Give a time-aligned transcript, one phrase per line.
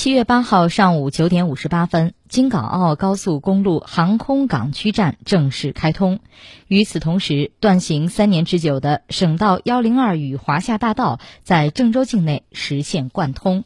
[0.00, 6.20] 七月八号上午九点五十八分京港澳高速公路航空港区站正式开通。
[6.68, 13.64] 与此同时断行三年之久的省道幺零二与华夏大道在郑州境内实现贯通